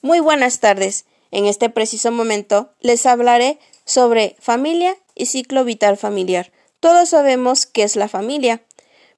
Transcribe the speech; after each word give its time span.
Muy 0.00 0.20
buenas 0.20 0.60
tardes. 0.60 1.06
En 1.32 1.46
este 1.46 1.70
preciso 1.70 2.12
momento 2.12 2.70
les 2.80 3.04
hablaré 3.04 3.58
sobre 3.84 4.36
familia 4.38 4.96
y 5.16 5.26
ciclo 5.26 5.64
vital 5.64 5.96
familiar. 5.96 6.52
Todos 6.78 7.08
sabemos 7.08 7.66
qué 7.66 7.82
es 7.82 7.96
la 7.96 8.06
familia, 8.06 8.62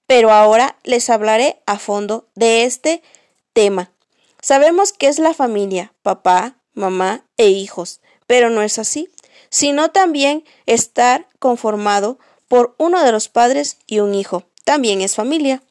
pero 0.07 0.33
ahora 0.33 0.79
les 0.83 1.11
hablaré 1.11 1.61
a 1.67 1.79
fondo 1.79 2.29
de 2.35 2.65
este 2.65 3.03
tema. 3.53 3.93
Sabemos 4.41 4.95
qué 4.95 5.09
es 5.09 5.19
la 5.19 5.35
familia, 5.35 5.93
papá, 6.03 6.57
mamá 6.73 7.27
e 7.37 7.49
hijos, 7.49 8.01
pero 8.27 8.49
no 8.49 8.63
es 8.63 8.79
así, 8.79 9.11
sino 9.51 9.91
también 9.91 10.45
estar 10.65 11.29
conformado 11.39 12.19
por 12.49 12.75
uno 12.79 13.05
de 13.05 13.13
los 13.13 13.29
padres 13.29 13.77
y 13.87 14.01
un 14.01 14.15
hijo. 14.15 14.45
También 14.65 15.03
es 15.03 15.15
familia. 15.15 15.63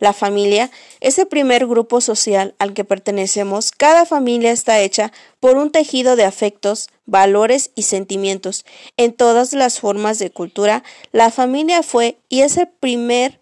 La 0.00 0.14
familia 0.14 0.70
es 1.00 1.18
el 1.18 1.28
primer 1.28 1.66
grupo 1.66 2.00
social 2.00 2.54
al 2.58 2.72
que 2.72 2.84
pertenecemos. 2.84 3.70
Cada 3.70 4.06
familia 4.06 4.50
está 4.50 4.80
hecha 4.80 5.12
por 5.38 5.56
un 5.56 5.70
tejido 5.70 6.16
de 6.16 6.24
afectos, 6.24 6.88
valores 7.04 7.70
y 7.74 7.82
sentimientos. 7.82 8.64
En 8.96 9.12
todas 9.12 9.52
las 9.52 9.78
formas 9.78 10.18
de 10.18 10.30
cultura, 10.30 10.82
la 11.12 11.30
familia 11.30 11.82
fue 11.82 12.18
y 12.28 12.40
es 12.40 12.56
el 12.56 12.68
primer 12.68 13.40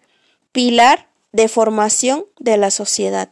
pilar 0.51 1.07
de 1.31 1.47
formación 1.47 2.25
de 2.39 2.57
la 2.57 2.71
sociedad. 2.71 3.31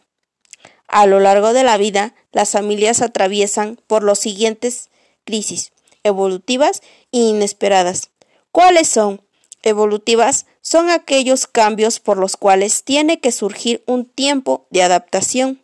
A 0.88 1.05
lo 1.05 1.20
largo 1.20 1.52
de 1.52 1.66
la 1.66 1.77
vida, 1.77 2.16
las 2.32 2.52
familias 2.52 3.02
atraviesan 3.02 3.77
por 3.88 4.04
los 4.04 4.20
siguientes 4.20 4.90
crisis 5.26 5.73
evolutivas 6.04 6.82
e 7.12 7.18
inesperadas. 7.18 8.09
¿Cuáles 8.52 8.88
son? 8.88 9.21
Evolutivas 9.63 10.46
son 10.67 10.89
aquellos 10.89 11.48
cambios 11.48 12.02
por 12.02 12.17
los 12.17 12.35
cuales 12.35 12.84
tiene 12.84 13.21
que 13.21 13.31
surgir 13.31 13.81
un 13.85 14.03
tiempo 14.03 14.66
de 14.70 14.84
adaptación. 14.84 15.62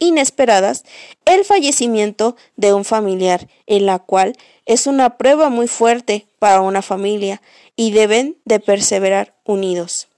inesperadas, 0.00 0.84
el 1.24 1.46
fallecimiento 1.46 2.36
de 2.56 2.74
un 2.74 2.84
familiar, 2.84 3.48
en 3.66 3.86
la 3.86 4.00
cual 4.00 4.36
es 4.66 4.86
una 4.86 5.16
prueba 5.16 5.48
muy 5.48 5.66
fuerte 5.66 6.26
para 6.38 6.60
una 6.60 6.82
familia 6.82 7.40
y 7.74 7.92
deben 7.92 8.36
de 8.44 8.60
perseverar 8.60 9.34
unidos. 9.46 10.08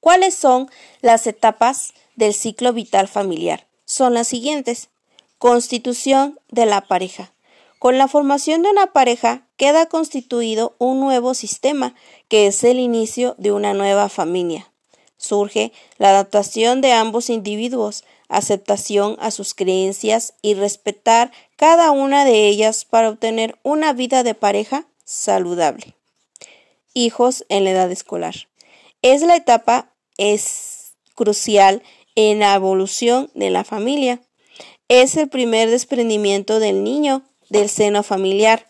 ¿Cuáles 0.00 0.34
son 0.34 0.68
las 1.02 1.28
etapas 1.28 1.92
del 2.16 2.34
ciclo 2.34 2.72
vital 2.72 3.06
familiar? 3.06 3.68
Son 3.84 4.14
las 4.14 4.26
siguientes. 4.26 4.88
Constitución 5.38 6.40
de 6.50 6.66
la 6.66 6.80
pareja. 6.80 7.30
Con 7.78 7.98
la 7.98 8.08
formación 8.08 8.62
de 8.62 8.70
una 8.70 8.92
pareja 8.92 9.46
queda 9.56 9.86
constituido 9.86 10.74
un 10.78 11.00
nuevo 11.00 11.34
sistema, 11.34 11.94
que 12.28 12.46
es 12.46 12.64
el 12.64 12.78
inicio 12.78 13.34
de 13.38 13.52
una 13.52 13.74
nueva 13.74 14.08
familia. 14.08 14.70
Surge 15.18 15.72
la 15.98 16.10
adaptación 16.10 16.80
de 16.80 16.92
ambos 16.92 17.30
individuos, 17.30 18.04
aceptación 18.28 19.16
a 19.20 19.30
sus 19.30 19.54
creencias 19.54 20.34
y 20.42 20.54
respetar 20.54 21.32
cada 21.56 21.90
una 21.90 22.24
de 22.24 22.48
ellas 22.48 22.84
para 22.84 23.10
obtener 23.10 23.58
una 23.62 23.92
vida 23.92 24.22
de 24.22 24.34
pareja 24.34 24.86
saludable. 25.04 25.94
Hijos 26.94 27.44
en 27.48 27.64
la 27.64 27.70
edad 27.70 27.90
escolar. 27.90 28.34
Es 29.02 29.22
la 29.22 29.36
etapa 29.36 29.92
es 30.18 30.94
crucial 31.14 31.82
en 32.14 32.38
la 32.38 32.54
evolución 32.54 33.30
de 33.34 33.50
la 33.50 33.64
familia. 33.64 34.20
Es 34.88 35.16
el 35.16 35.28
primer 35.28 35.70
desprendimiento 35.70 36.58
del 36.58 36.84
niño 36.84 37.22
del 37.48 37.68
seno 37.68 38.02
familiar. 38.02 38.66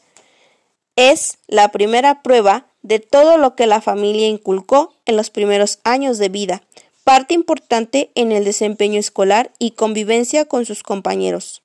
Es 0.97 1.39
la 1.47 1.69
primera 1.71 2.23
prueba 2.23 2.67
de 2.83 3.01
todo 3.01 3.37
lo 3.37 3.55
que 3.55 3.67
la 3.67 3.81
familia 3.81 4.29
inculcó 4.29 4.95
en 5.07 5.17
los 5.17 5.31
primeros 5.31 5.81
años 5.85 6.19
de 6.19 6.29
vida, 6.29 6.63
parte 7.05 7.35
importante 7.35 8.11
en 8.15 8.33
el 8.33 8.45
desempeño 8.45 8.99
escolar 8.99 9.51
y 9.59 9.73
convivencia 9.73 10.45
con 10.45 10.65
sus 10.65 10.83
compañeros. 10.83 11.63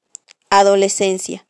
Adolescencia. 0.50 1.45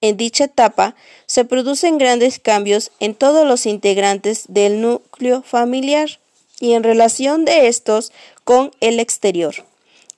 En 0.00 0.16
dicha 0.16 0.44
etapa 0.44 0.94
se 1.26 1.44
producen 1.44 1.98
grandes 1.98 2.38
cambios 2.38 2.92
en 3.00 3.14
todos 3.14 3.46
los 3.46 3.66
integrantes 3.66 4.44
del 4.48 4.80
núcleo 4.80 5.42
familiar 5.42 6.20
y 6.60 6.72
en 6.72 6.84
relación 6.84 7.44
de 7.44 7.66
estos 7.66 8.12
con 8.44 8.70
el 8.80 9.00
exterior. 9.00 9.54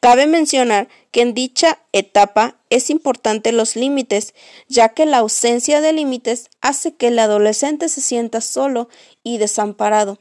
Cabe 0.00 0.27
mencionar 0.27 0.88
que 1.11 1.21
en 1.21 1.34
dicha 1.34 1.78
etapa 1.93 2.56
es 2.71 2.88
importante 2.88 3.53
los 3.53 3.77
límites, 3.77 4.34
ya 4.66 4.91
que 4.91 5.05
la 5.05 5.19
ausencia 5.19 5.83
de 5.83 5.93
límites 5.93 6.49
hace 6.62 6.94
que 6.94 7.09
el 7.09 7.19
adolescente 7.19 7.88
se 7.91 8.00
sienta 8.00 8.41
solo 8.41 8.89
y 9.22 9.37
desamparado 9.37 10.19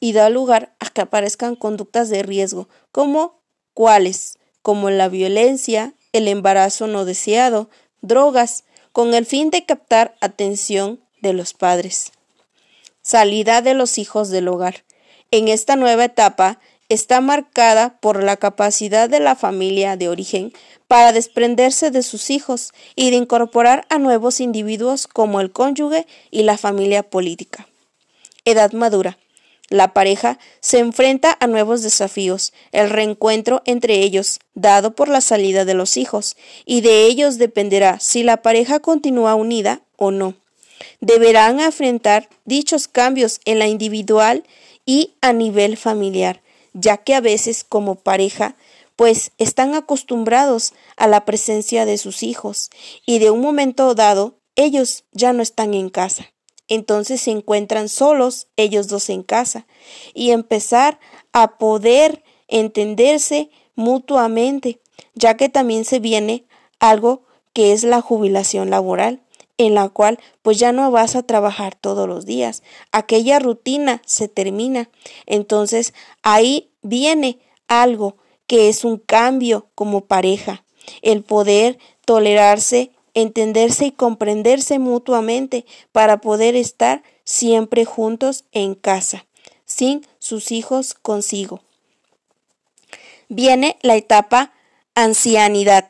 y 0.00 0.12
da 0.12 0.28
lugar 0.28 0.74
a 0.80 0.90
que 0.90 1.00
aparezcan 1.00 1.56
conductas 1.56 2.10
de 2.10 2.22
riesgo, 2.22 2.68
como 2.90 3.40
cuáles, 3.72 4.38
como 4.60 4.90
la 4.90 5.08
violencia, 5.08 5.94
el 6.12 6.28
embarazo 6.28 6.86
no 6.86 7.04
deseado, 7.06 7.70
drogas, 8.02 8.64
con 8.92 9.14
el 9.14 9.24
fin 9.24 9.48
de 9.48 9.64
captar 9.64 10.14
atención 10.20 11.00
de 11.22 11.32
los 11.32 11.54
padres. 11.54 12.12
Salida 13.00 13.62
de 13.62 13.72
los 13.72 13.96
hijos 13.96 14.28
del 14.28 14.48
hogar. 14.48 14.84
En 15.30 15.48
esta 15.48 15.76
nueva 15.76 16.04
etapa, 16.04 16.60
está 16.92 17.20
marcada 17.20 17.98
por 18.00 18.22
la 18.22 18.36
capacidad 18.36 19.08
de 19.08 19.20
la 19.20 19.36
familia 19.36 19.96
de 19.96 20.08
origen 20.08 20.52
para 20.88 21.12
desprenderse 21.12 21.90
de 21.90 22.02
sus 22.02 22.30
hijos 22.30 22.72
y 22.94 23.10
de 23.10 23.16
incorporar 23.16 23.86
a 23.88 23.98
nuevos 23.98 24.40
individuos 24.40 25.06
como 25.06 25.40
el 25.40 25.50
cónyuge 25.50 26.06
y 26.30 26.42
la 26.42 26.58
familia 26.58 27.02
política. 27.02 27.66
Edad 28.44 28.72
madura. 28.72 29.18
La 29.70 29.94
pareja 29.94 30.38
se 30.60 30.80
enfrenta 30.80 31.34
a 31.40 31.46
nuevos 31.46 31.82
desafíos, 31.82 32.52
el 32.72 32.90
reencuentro 32.90 33.62
entre 33.64 34.00
ellos, 34.00 34.38
dado 34.52 34.94
por 34.94 35.08
la 35.08 35.22
salida 35.22 35.64
de 35.64 35.72
los 35.72 35.96
hijos, 35.96 36.36
y 36.66 36.82
de 36.82 37.06
ellos 37.06 37.38
dependerá 37.38 37.98
si 37.98 38.22
la 38.22 38.42
pareja 38.42 38.80
continúa 38.80 39.34
unida 39.34 39.80
o 39.96 40.10
no. 40.10 40.34
Deberán 41.00 41.58
enfrentar 41.60 42.28
dichos 42.44 42.86
cambios 42.86 43.40
en 43.46 43.58
la 43.58 43.66
individual 43.66 44.44
y 44.84 45.14
a 45.22 45.32
nivel 45.32 45.78
familiar, 45.78 46.42
ya 46.72 46.98
que 46.98 47.14
a 47.14 47.20
veces 47.20 47.64
como 47.64 47.96
pareja 47.96 48.56
pues 48.96 49.32
están 49.38 49.74
acostumbrados 49.74 50.74
a 50.96 51.06
la 51.06 51.24
presencia 51.24 51.86
de 51.86 51.98
sus 51.98 52.22
hijos 52.22 52.70
y 53.06 53.18
de 53.18 53.30
un 53.30 53.40
momento 53.40 53.94
dado 53.94 54.38
ellos 54.54 55.04
ya 55.12 55.32
no 55.32 55.42
están 55.42 55.74
en 55.74 55.88
casa. 55.88 56.32
Entonces 56.68 57.20
se 57.20 57.30
encuentran 57.30 57.88
solos 57.88 58.48
ellos 58.56 58.88
dos 58.88 59.10
en 59.10 59.22
casa 59.22 59.66
y 60.14 60.30
empezar 60.30 61.00
a 61.32 61.58
poder 61.58 62.22
entenderse 62.48 63.50
mutuamente, 63.74 64.80
ya 65.14 65.36
que 65.36 65.48
también 65.48 65.84
se 65.84 65.98
viene 65.98 66.46
algo 66.78 67.24
que 67.52 67.72
es 67.72 67.84
la 67.84 68.00
jubilación 68.00 68.70
laboral 68.70 69.22
en 69.62 69.74
la 69.74 69.88
cual 69.88 70.18
pues 70.42 70.58
ya 70.58 70.72
no 70.72 70.90
vas 70.90 71.16
a 71.16 71.22
trabajar 71.22 71.74
todos 71.74 72.08
los 72.08 72.26
días. 72.26 72.62
Aquella 72.90 73.38
rutina 73.38 74.02
se 74.04 74.28
termina. 74.28 74.90
Entonces 75.26 75.94
ahí 76.22 76.70
viene 76.82 77.38
algo 77.68 78.16
que 78.46 78.68
es 78.68 78.84
un 78.84 78.98
cambio 78.98 79.68
como 79.74 80.02
pareja. 80.02 80.64
El 81.00 81.22
poder 81.22 81.78
tolerarse, 82.04 82.90
entenderse 83.14 83.86
y 83.86 83.92
comprenderse 83.92 84.78
mutuamente 84.78 85.64
para 85.92 86.20
poder 86.20 86.56
estar 86.56 87.02
siempre 87.24 87.84
juntos 87.84 88.44
en 88.52 88.74
casa, 88.74 89.26
sin 89.64 90.06
sus 90.18 90.50
hijos 90.50 90.94
consigo. 90.94 91.60
Viene 93.28 93.78
la 93.82 93.96
etapa 93.96 94.52
ancianidad. 94.94 95.88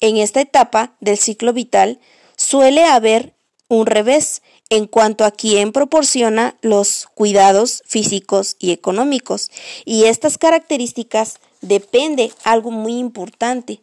En 0.00 0.16
esta 0.16 0.40
etapa 0.40 0.96
del 1.00 1.16
ciclo 1.16 1.52
vital 1.52 2.00
suele 2.42 2.84
haber 2.84 3.34
un 3.68 3.86
revés 3.86 4.42
en 4.68 4.86
cuanto 4.86 5.24
a 5.24 5.30
quién 5.30 5.72
proporciona 5.72 6.56
los 6.60 7.06
cuidados 7.14 7.82
físicos 7.86 8.56
y 8.58 8.72
económicos. 8.72 9.50
Y 9.84 10.04
estas 10.04 10.38
características 10.38 11.38
depende 11.60 12.32
algo 12.42 12.70
muy 12.70 12.98
importante, 12.98 13.80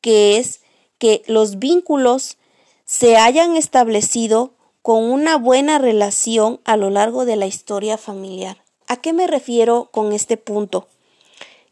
que 0.00 0.36
es 0.36 0.60
que 0.98 1.22
los 1.26 1.58
vínculos 1.58 2.36
se 2.84 3.16
hayan 3.16 3.56
establecido 3.56 4.52
con 4.82 5.04
una 5.04 5.38
buena 5.38 5.78
relación 5.78 6.60
a 6.64 6.76
lo 6.76 6.90
largo 6.90 7.24
de 7.24 7.36
la 7.36 7.46
historia 7.46 7.96
familiar. 7.96 8.62
¿A 8.86 8.96
qué 8.98 9.14
me 9.14 9.26
refiero 9.26 9.88
con 9.90 10.12
este 10.12 10.36
punto? 10.36 10.88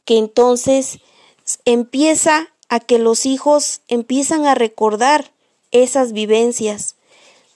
Que 0.06 0.16
entonces 0.16 0.98
empieza 1.66 2.48
a 2.70 2.80
que 2.80 2.98
los 2.98 3.26
hijos 3.26 3.82
empiezan 3.88 4.46
a 4.46 4.54
recordar 4.54 5.30
esas 5.72 6.12
vivencias, 6.12 6.94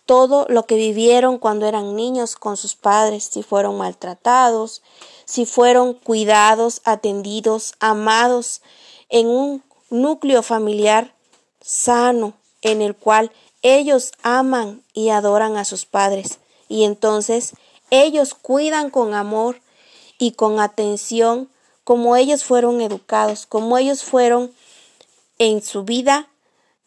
todo 0.06 0.46
lo 0.48 0.66
que 0.66 0.76
vivieron 0.76 1.38
cuando 1.38 1.66
eran 1.66 1.96
niños 1.96 2.36
con 2.36 2.56
sus 2.56 2.74
padres, 2.74 3.24
si 3.24 3.42
fueron 3.42 3.78
maltratados, 3.78 4.82
si 5.24 5.46
fueron 5.46 5.94
cuidados, 5.94 6.80
atendidos, 6.84 7.74
amados 7.80 8.62
en 9.08 9.28
un 9.28 9.62
núcleo 9.90 10.42
familiar 10.42 11.14
sano 11.60 12.34
en 12.62 12.82
el 12.82 12.94
cual 12.94 13.32
ellos 13.62 14.12
aman 14.22 14.82
y 14.92 15.10
adoran 15.10 15.56
a 15.56 15.64
sus 15.64 15.86
padres. 15.86 16.38
Y 16.68 16.84
entonces 16.84 17.54
ellos 17.90 18.34
cuidan 18.34 18.90
con 18.90 19.14
amor 19.14 19.60
y 20.18 20.32
con 20.32 20.60
atención 20.60 21.48
como 21.84 22.16
ellos 22.16 22.44
fueron 22.44 22.80
educados, 22.80 23.46
como 23.46 23.78
ellos 23.78 24.02
fueron 24.02 24.52
en 25.38 25.62
su 25.62 25.84
vida, 25.84 26.28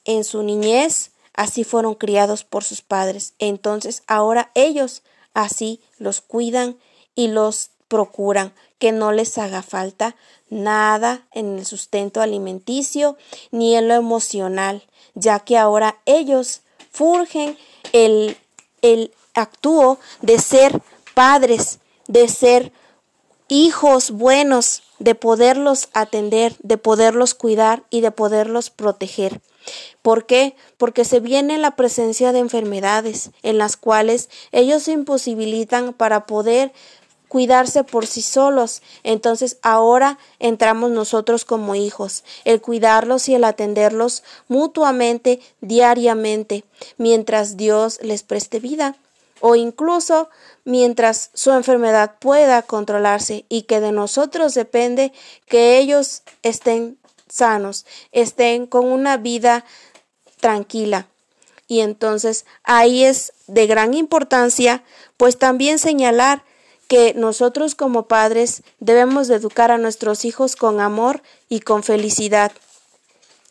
en 0.04 0.24
su 0.24 0.44
niñez, 0.44 1.12
así 1.40 1.64
fueron 1.64 1.96
criados 1.96 2.44
por 2.44 2.66
sus 2.66 2.82
padres. 2.82 3.34
Entonces 3.40 4.04
ahora 4.08 4.52
ellos 4.56 5.04
así 5.34 5.80
los 5.98 6.20
cuidan 6.20 6.78
y 7.16 7.30
los 7.30 7.70
procuran 7.88 8.54
que 8.78 8.92
no 8.92 9.14
les 9.14 9.38
haga 9.38 9.64
falta 9.64 10.18
nada 10.50 11.26
en 11.32 11.58
el 11.58 11.66
sustento 11.66 12.22
alimenticio 12.22 13.16
ni 13.52 13.78
en 13.78 13.88
lo 13.88 13.94
emocional, 13.94 14.84
ya 15.16 15.40
que 15.40 15.58
ahora 15.58 16.02
ellos 16.06 16.60
furgen 16.92 17.58
el, 17.94 18.36
el 18.82 19.14
actúo 19.34 19.98
de 20.22 20.40
ser 20.40 20.82
padres, 21.14 21.80
de 22.08 22.28
ser 22.28 22.74
hijos 23.48 24.12
buenos, 24.12 24.84
de 25.00 25.16
poderlos 25.16 25.88
atender, 25.94 26.54
de 26.64 26.78
poderlos 26.78 27.34
cuidar 27.34 27.84
y 27.90 28.02
de 28.02 28.12
poderlos 28.12 28.70
proteger. 28.70 29.40
¿Por 30.02 30.26
qué? 30.26 30.56
Porque 30.78 31.06
se 31.06 31.20
viene 31.20 31.58
la 31.58 31.76
presencia 31.76 32.32
de 32.32 32.40
enfermedades 32.40 33.32
en 33.44 33.58
las 33.58 33.78
cuales 33.78 34.30
ellos 34.52 34.84
se 34.84 34.92
imposibilitan 34.92 35.94
para 35.94 36.26
poder 36.26 36.72
cuidarse 37.30 37.86
por 37.86 38.06
sí 38.06 38.22
solos. 38.22 38.82
Entonces 39.04 39.58
ahora 39.62 40.18
entramos 40.40 40.92
nosotros 40.92 41.46
como 41.46 41.76
hijos, 41.76 42.26
el 42.44 42.60
cuidarlos 42.60 43.30
y 43.30 43.36
el 43.36 43.46
atenderlos 43.46 44.24
mutuamente, 44.50 45.40
diariamente, 45.62 46.66
mientras 46.98 47.56
Dios 47.56 48.00
les 48.02 48.24
preste 48.24 48.60
vida 48.60 48.98
o 49.42 49.56
incluso 49.56 50.30
mientras 50.66 51.32
su 51.34 51.52
enfermedad 51.52 52.16
pueda 52.20 52.62
controlarse 52.62 53.46
y 53.48 53.62
que 53.62 53.80
de 53.80 53.94
nosotros 53.94 54.54
depende 54.54 55.14
que 55.46 55.78
ellos 55.78 56.24
estén 56.44 56.98
sanos, 57.30 57.86
estén 58.12 58.66
con 58.66 58.86
una 58.92 59.18
vida 59.18 59.66
tranquila. 60.40 61.08
Y 61.68 61.82
entonces 61.82 62.46
ahí 62.64 63.04
es 63.04 63.34
de 63.48 63.68
gran 63.68 63.94
importancia 63.94 64.84
pues 65.18 65.38
también 65.38 65.80
señalar 65.80 66.44
que 66.88 67.14
nosotros 67.14 67.76
como 67.76 68.08
padres 68.08 68.64
debemos 68.80 69.28
de 69.28 69.36
educar 69.36 69.70
a 69.70 69.78
nuestros 69.78 70.26
hijos 70.26 70.56
con 70.56 70.82
amor 70.82 71.22
y 71.48 71.60
con 71.60 71.84
felicidad 71.84 72.52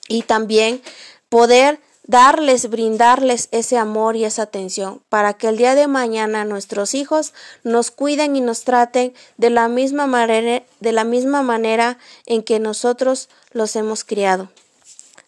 y 0.09 0.23
también 0.23 0.83
poder 1.29 1.79
darles, 2.09 2.71
brindarles 2.71 3.49
ese 3.53 3.77
amor 3.77 4.17
y 4.17 4.25
esa 4.25 4.43
atención 4.43 5.03
para 5.11 5.35
que 5.35 5.49
el 5.49 5.59
día 5.59 5.75
de 5.75 5.87
mañana 5.87 6.45
nuestros 6.45 6.95
hijos 6.95 7.35
nos 7.63 7.91
cuiden 7.91 8.35
y 8.35 8.41
nos 8.41 8.65
traten 8.65 9.13
de 9.37 9.51
la 9.51 9.69
misma 9.69 10.07
manera, 10.07 10.65
de 10.81 10.93
la 10.93 11.05
misma 11.05 11.43
manera 11.43 11.99
en 12.25 12.43
que 12.43 12.59
nosotros 12.59 13.29
los 13.53 13.77
hemos 13.77 14.05
criado. 14.05 14.49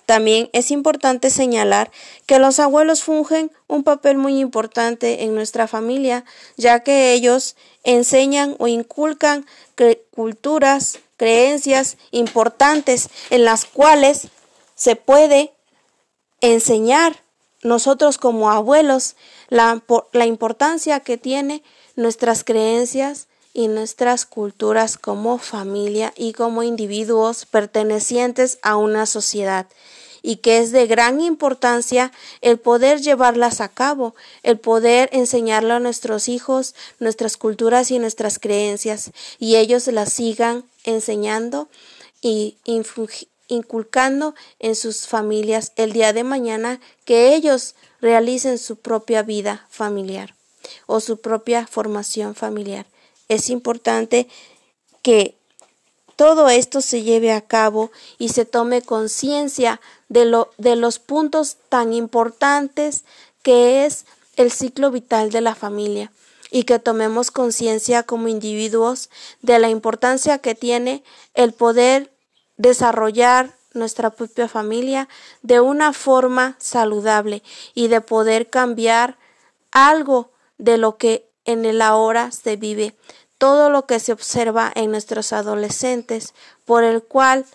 También 0.07 0.49
es 0.55 0.71
importante 0.71 1.29
señalar 1.29 1.93
que 2.27 2.39
los 2.39 2.59
abuelos 2.59 3.03
fungen 3.03 3.53
un 3.69 3.85
papel 3.85 4.17
muy 4.17 4.41
importante 4.41 5.23
en 5.23 5.35
nuestra 5.35 5.69
familia, 5.69 6.25
ya 6.57 6.81
que 6.81 7.13
ellos 7.13 7.57
enseñan 7.85 8.57
o 8.59 8.67
inculcan 8.67 9.47
culturas, 10.17 10.99
creencias 11.19 11.99
importantes 12.11 13.11
en 13.29 13.45
las 13.45 13.67
cuales 13.67 14.29
se 14.75 14.97
puede 14.97 15.53
enseñar 16.41 17.23
nosotros 17.63 18.19
como 18.19 18.51
abuelos 18.51 19.17
la, 19.49 19.83
la 20.13 20.27
importancia 20.27 21.01
que 21.01 21.19
tiene 21.19 21.63
nuestras 21.97 22.45
creencias 22.45 23.29
y 23.53 23.69
nuestras 23.69 24.27
culturas 24.27 24.97
como 24.97 25.39
familia 25.39 26.13
y 26.17 26.33
como 26.33 26.63
individuos 26.63 27.47
pertenecientes 27.47 28.59
a 28.63 28.77
una 28.77 29.07
sociedad. 29.07 29.67
Y 30.23 30.37
que 30.37 30.59
es 30.59 30.71
de 30.71 30.87
gran 30.87 31.21
importancia 31.21 32.13
el 32.43 32.59
poder 32.59 33.01
llevarlas 33.01 33.63
a 33.63 33.69
cabo, 33.69 34.15
el 34.43 34.59
poder 34.59 35.09
enseñarle 35.13 35.73
a 35.73 35.81
nuestros 35.81 36.29
hijos 36.29 36.75
nuestras 36.99 37.39
culturas 37.39 37.91
y 37.91 37.99
nuestras 37.99 38.39
creencias 38.39 39.13
y 39.39 39.57
ellos 39.57 39.87
las 39.87 40.13
sigan 40.13 40.65
enseñando 40.85 41.69
y 42.21 42.57
inculcando 43.51 44.35
en 44.59 44.75
sus 44.75 45.07
familias 45.07 45.73
el 45.77 45.93
día 45.93 46.13
de 46.13 46.25
mañana 46.25 46.81
que 47.05 47.35
ellos 47.35 47.75
realicen 48.01 48.59
su 48.59 48.77
propia 48.77 49.23
vida 49.23 49.67
familiar 49.69 50.35
o 50.87 51.01
su 51.01 51.21
propia 51.21 51.67
formación 51.67 52.35
familiar. 52.35 52.87
Es 53.29 53.51
importante 53.51 54.29
que 55.03 55.37
todo 56.17 56.49
esto 56.49 56.81
se 56.81 57.03
lleve 57.03 57.33
a 57.33 57.41
cabo 57.41 57.91
y 58.19 58.29
se 58.29 58.45
tome 58.45 58.83
conciencia 58.83 59.81
de, 60.09 60.27
lo, 60.27 60.51
de 60.59 60.77
los 60.77 60.99
puntos 60.99 61.57
tan 61.69 61.93
importantes 61.93 63.05
que 63.43 63.85
es 63.87 64.05
el 64.37 64.53
ciclo 64.53 64.91
vital 64.91 65.31
de 65.31 65.41
la 65.41 65.55
familia 65.55 66.13
y 66.51 66.65
que 66.65 66.79
tomemos 66.79 67.31
conciencia 67.31 68.03
como 68.03 68.29
individuos 68.29 69.09
de 69.41 69.59
la 69.59 69.71
importancia 69.71 70.39
que 70.39 70.55
tiene 70.55 71.03
el 71.35 71.53
poder 71.53 72.11
desarrollar 72.61 73.55
nuestra 73.73 74.11
propia 74.11 74.47
familia 74.47 75.09
de 75.43 75.61
una 75.61 75.95
forma 75.95 76.57
saludable 76.59 77.43
y 77.75 77.89
de 77.89 78.03
poder 78.03 78.51
cambiar 78.51 79.17
algo 79.71 80.31
de 80.59 80.77
lo 80.77 80.99
que 80.99 81.27
en 81.47 81.65
el 81.65 81.81
ahora 81.81 82.33
se 82.33 82.57
vive, 82.57 82.95
todo 83.39 83.71
lo 83.71 83.87
que 83.87 83.99
se 83.99 84.13
observa 84.13 84.71
en 84.75 84.91
nuestros 84.91 85.33
adolescentes, 85.33 86.35
por 86.67 86.85
el 86.85 87.03
cual 87.03 87.47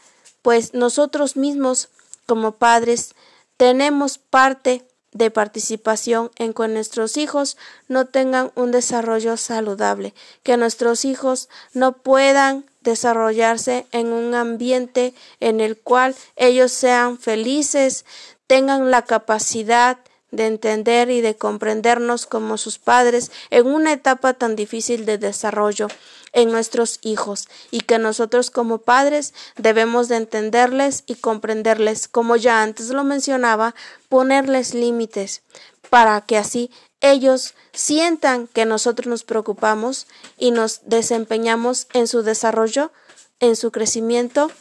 pues 0.42 0.74
nosotros 0.74 1.38
mismos 1.38 1.90
como 2.25 2.54
padres 2.54 3.13
tenemos 3.58 4.18
parte 4.18 4.88
de 5.12 5.30
participación 5.30 6.31
en 6.38 6.54
que 6.54 6.68
nuestros 6.68 7.16
hijos 7.16 7.58
no 7.88 8.06
tengan 8.06 8.51
un 8.56 8.72
desarrollo 8.72 9.38
saludable, 9.38 10.16
que 10.42 10.58
nuestros 10.58 11.06
hijos 11.06 11.48
no 11.74 11.92
puedan 11.94 12.66
desarrollarse 12.86 13.86
en 13.92 14.14
un 14.14 14.34
ambiente 14.34 15.14
en 15.42 15.60
el 15.60 15.78
cual 15.78 16.16
ellos 16.38 16.72
sean 16.72 17.18
felices, 17.18 18.06
tengan 18.48 18.92
la 18.92 19.02
capacidad 19.02 19.98
de 20.32 20.48
entender 20.48 21.10
y 21.10 21.22
de 21.22 21.36
comprendernos 21.36 22.26
como 22.26 22.58
sus 22.58 22.78
padres 22.78 23.32
en 23.50 23.68
una 23.68 23.94
etapa 23.94 24.34
tan 24.34 24.56
difícil 24.56 25.06
de 25.06 25.18
desarrollo 25.18 25.88
en 26.34 26.52
nuestros 26.52 27.00
hijos 27.02 27.48
y 27.72 27.82
que 27.82 27.98
nosotros 27.98 28.52
como 28.52 28.80
padres 28.80 29.34
debemos 29.56 30.10
de 30.10 30.18
entenderles 30.18 31.04
y 31.08 31.16
comprenderles, 31.16 32.08
como 32.08 32.36
ya 32.36 32.62
antes 32.62 32.90
lo 32.90 33.04
mencionaba, 33.04 33.76
ponerles 34.10 34.74
límites 34.74 35.42
para 35.89 36.20
que 36.22 36.38
así 36.38 36.72
ellos 37.12 37.54
sientan 37.74 38.48
que 38.48 38.66
nosotros 38.66 39.08
nos 39.08 39.24
preocupamos 39.24 40.08
y 40.38 40.52
nos 40.52 40.82
desempeñamos 40.86 41.88
en 41.94 42.08
su 42.08 42.24
desarrollo, 42.24 42.92
en 43.40 43.56
su 43.56 43.72
crecimiento, 43.72 44.52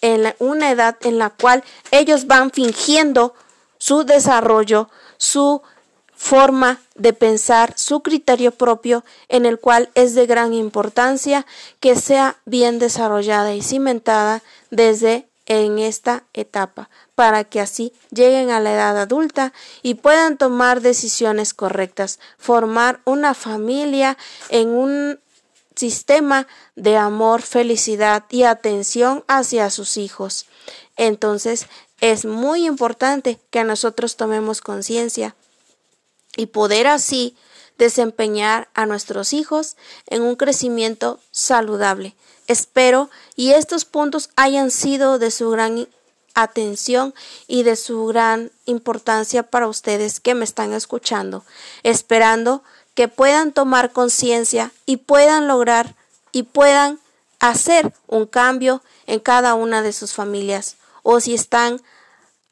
en 0.00 0.34
una 0.38 0.70
edad 0.70 0.96
en 1.02 1.18
la 1.18 1.30
cual 1.30 1.64
ellos 1.90 2.26
van 2.26 2.50
fingiendo 2.50 3.34
su 3.78 4.04
desarrollo, 4.04 4.90
su 5.16 5.62
forma 6.14 6.80
de 6.94 7.12
pensar, 7.12 7.74
su 7.76 8.02
criterio 8.02 8.52
propio, 8.52 9.04
en 9.28 9.46
el 9.46 9.58
cual 9.58 9.90
es 9.94 10.14
de 10.14 10.26
gran 10.26 10.54
importancia 10.54 11.46
que 11.80 11.96
sea 11.96 12.36
bien 12.44 12.78
desarrollada 12.78 13.54
y 13.54 13.62
cimentada 13.62 14.42
desde 14.70 15.28
en 15.46 15.78
esta 15.78 16.24
etapa, 16.32 16.88
para 17.14 17.44
que 17.44 17.60
así 17.60 17.92
lleguen 18.10 18.50
a 18.50 18.60
la 18.60 18.72
edad 18.72 18.98
adulta 18.98 19.52
y 19.82 19.94
puedan 19.94 20.38
tomar 20.38 20.80
decisiones 20.80 21.54
correctas, 21.54 22.18
formar 22.38 23.00
una 23.04 23.34
familia 23.34 24.16
en 24.48 24.70
un 24.70 25.20
sistema 25.76 26.46
de 26.76 26.96
amor, 26.96 27.42
felicidad 27.42 28.24
y 28.30 28.44
atención 28.44 29.24
hacia 29.28 29.70
sus 29.70 29.96
hijos. 29.96 30.46
Entonces, 30.96 31.66
es 32.00 32.24
muy 32.24 32.66
importante 32.66 33.40
que 33.50 33.64
nosotros 33.64 34.16
tomemos 34.16 34.60
conciencia 34.60 35.34
y 36.36 36.46
poder 36.46 36.86
así 36.86 37.36
desempeñar 37.78 38.68
a 38.74 38.86
nuestros 38.86 39.32
hijos 39.32 39.76
en 40.06 40.22
un 40.22 40.36
crecimiento 40.36 41.20
saludable. 41.30 42.14
Espero 42.46 43.10
y 43.36 43.52
estos 43.52 43.84
puntos 43.84 44.30
hayan 44.36 44.70
sido 44.70 45.18
de 45.18 45.30
su 45.30 45.50
gran 45.50 45.88
atención 46.34 47.14
y 47.46 47.62
de 47.62 47.76
su 47.76 48.06
gran 48.06 48.50
importancia 48.66 49.44
para 49.44 49.68
ustedes 49.68 50.20
que 50.20 50.34
me 50.34 50.44
están 50.44 50.72
escuchando, 50.72 51.44
esperando 51.82 52.62
que 52.94 53.08
puedan 53.08 53.52
tomar 53.52 53.92
conciencia 53.92 54.72
y 54.86 54.98
puedan 54.98 55.48
lograr 55.48 55.94
y 56.32 56.44
puedan 56.44 56.98
hacer 57.40 57.92
un 58.06 58.26
cambio 58.26 58.82
en 59.06 59.20
cada 59.20 59.54
una 59.54 59.82
de 59.82 59.92
sus 59.92 60.12
familias 60.12 60.76
o 61.02 61.20
si 61.20 61.34
están 61.34 61.80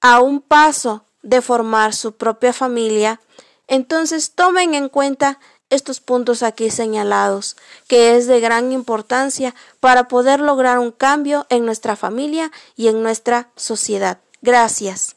a 0.00 0.20
un 0.20 0.40
paso 0.40 1.04
de 1.22 1.40
formar 1.40 1.94
su 1.94 2.12
propia 2.12 2.52
familia, 2.52 3.20
entonces 3.66 4.32
tomen 4.34 4.74
en 4.74 4.88
cuenta 4.88 5.38
estos 5.70 6.00
puntos 6.00 6.42
aquí 6.42 6.70
señalados, 6.70 7.56
que 7.88 8.16
es 8.16 8.26
de 8.26 8.40
gran 8.40 8.72
importancia 8.72 9.54
para 9.80 10.06
poder 10.06 10.40
lograr 10.40 10.78
un 10.78 10.92
cambio 10.92 11.46
en 11.48 11.64
nuestra 11.64 11.96
familia 11.96 12.52
y 12.76 12.88
en 12.88 13.02
nuestra 13.02 13.50
sociedad. 13.56 14.18
Gracias. 14.42 15.16